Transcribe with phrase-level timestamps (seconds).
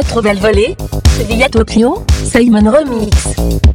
[0.00, 0.76] Votre belle volée,
[1.16, 3.67] Sevilla Tokyo, Simon Remix.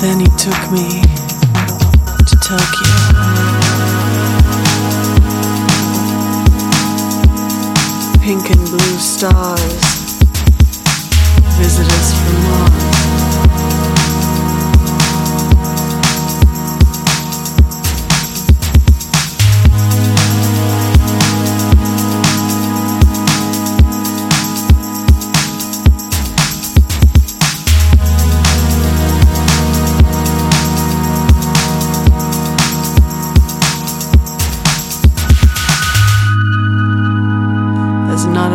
[0.00, 1.02] Then he took me
[2.24, 2.36] to
[8.22, 9.83] Pink and blue stars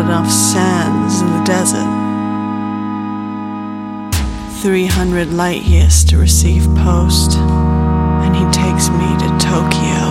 [0.09, 1.85] enough sands in the desert.
[4.63, 10.08] 300 light years to receive post, and he takes me to Tokyo.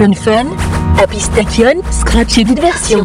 [0.00, 0.46] Fun Fun,
[0.98, 3.04] à Pistachion, Scratch et Diversion.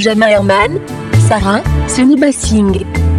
[0.00, 0.80] Benjamin Herman,
[1.28, 3.09] Sarah, Sonny Bassing.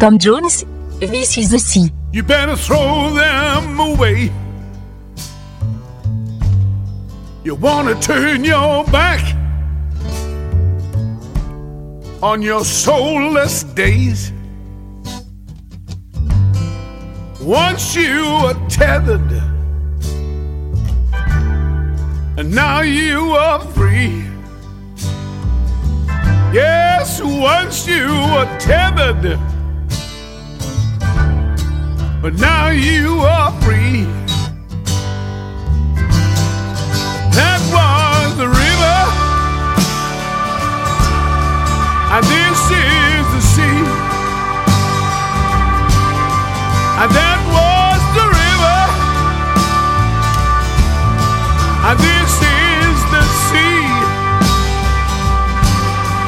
[0.00, 0.64] Tom Jones,
[0.98, 1.92] This is the Sea.
[2.10, 4.32] You better throw them away.
[7.44, 9.20] You wanna turn your back
[12.22, 14.32] on your soulless days.
[17.42, 19.30] Once you were tethered,
[22.38, 24.24] and now you are free.
[26.54, 29.38] Yes, once you were tethered
[32.22, 34.04] but now you are free.
[37.32, 39.00] That was the river,
[42.12, 43.80] and this is the sea.
[47.00, 48.80] And that was the river,
[51.88, 53.80] and this is the sea.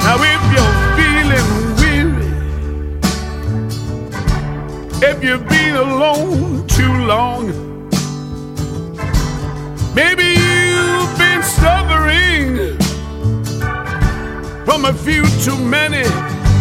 [0.04, 2.30] Now, if you're feeling weary,
[5.10, 7.46] if you've been alone too long.
[9.94, 12.76] Maybe you've been suffering
[14.64, 16.04] from a few too many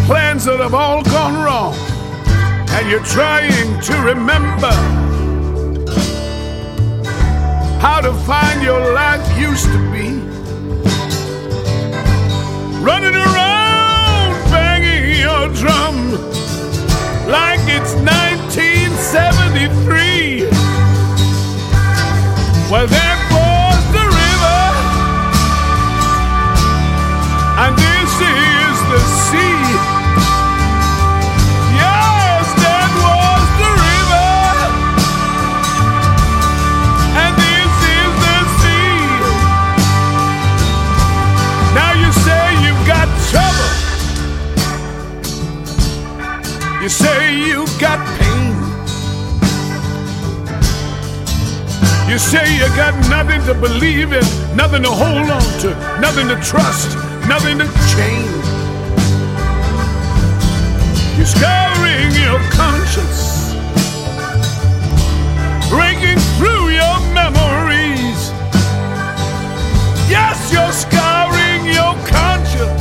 [0.05, 1.75] plans that have all gone wrong.
[2.69, 4.73] And you're trying to remember
[7.79, 10.07] how to find your life used to be.
[12.81, 16.40] Running around banging your drum
[17.31, 20.43] like it's 1973.
[22.69, 24.63] Well, there was the river,
[27.63, 29.60] and this is the sea.
[46.81, 48.55] You say you've got pain.
[52.09, 54.25] You say you got nothing to believe in,
[54.57, 55.69] nothing to hold on to,
[56.01, 56.97] nothing to trust,
[57.29, 58.45] nothing to change.
[61.17, 63.53] You're scouring your conscience,
[65.69, 68.21] breaking through your memories.
[70.09, 72.80] Yes, you're scouring your conscience,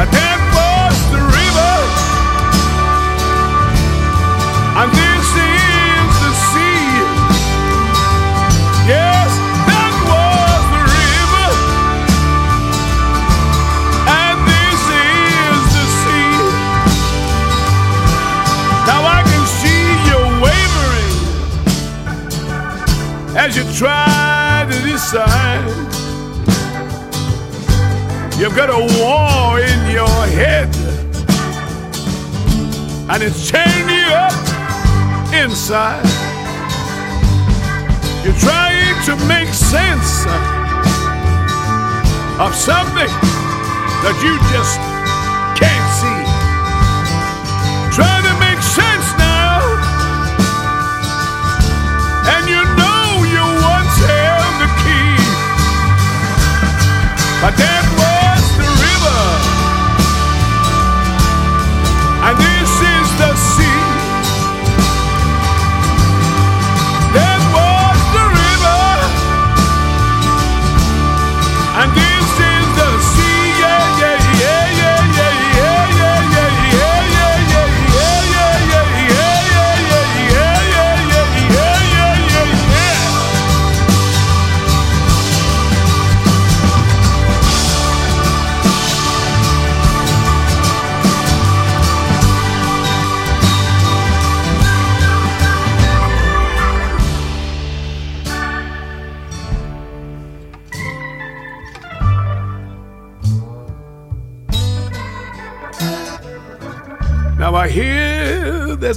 [0.00, 1.76] The river,
[4.80, 6.88] and this is the sea.
[8.88, 9.30] Yes,
[9.68, 11.50] that was the river,
[14.08, 16.32] and this is the sea.
[18.88, 19.84] Now I can see
[20.40, 21.16] wavering
[23.36, 25.68] as you try to decide.
[28.38, 28.78] You've got a
[33.10, 34.30] and it's tearing you up
[35.34, 36.06] inside.
[38.22, 40.26] You're trying to make sense
[42.38, 43.10] of something
[44.06, 44.78] that you just
[45.58, 46.22] can't see.
[47.90, 49.58] Trying to make sense now,
[52.30, 53.42] and you know you
[53.74, 55.18] once held the key.
[57.42, 59.22] But that was the river,
[62.22, 62.89] and this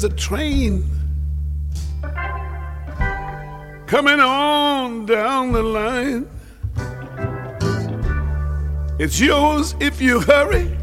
[0.04, 0.84] a train
[3.88, 6.28] coming on down the line.
[9.00, 10.76] It's yours if you hurry.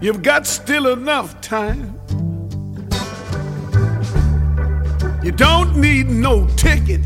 [0.00, 1.98] You've got still enough time.
[5.22, 7.00] You don't need no ticket.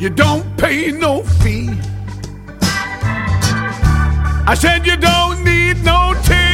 [0.00, 1.70] You don't pay no fee.
[4.46, 4.96] I said you
[5.74, 6.53] need no ticket.